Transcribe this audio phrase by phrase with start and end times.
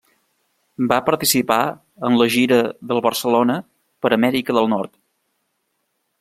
[0.91, 1.57] Va participar
[2.09, 2.59] en la gira
[2.93, 3.59] del Barcelona
[4.07, 4.97] per Amèrica del Nord.